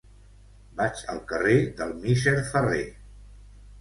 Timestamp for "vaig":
0.79-1.03